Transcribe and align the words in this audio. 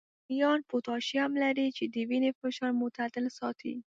رومیان 0.27 0.59
پوتاشیم 0.69 1.31
لري، 1.43 1.67
چې 1.77 1.83
د 1.93 1.95
وینې 2.09 2.31
فشار 2.39 2.71
معتدل 2.81 3.25
ساتي 3.39 3.73